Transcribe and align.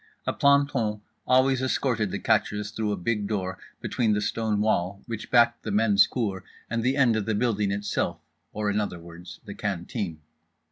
A 0.25 0.33
planton 0.33 1.01
always 1.27 1.61
escorted 1.61 2.09
the 2.09 2.17
catchers 2.17 2.71
through 2.71 2.91
a 2.91 2.97
big 2.97 3.27
door, 3.27 3.59
between 3.81 4.13
the 4.13 4.19
stone 4.21 4.59
wall, 4.59 5.03
which 5.05 5.29
backed 5.29 5.61
the 5.61 5.69
men's 5.69 6.07
cour 6.07 6.43
and 6.71 6.81
the 6.81 6.97
end 6.97 7.15
of 7.15 7.27
the 7.27 7.35
building 7.35 7.69
itself, 7.69 8.17
or, 8.51 8.71
in 8.71 8.81
other 8.81 8.97
words, 8.99 9.41
the 9.45 9.53
canteen. 9.53 10.19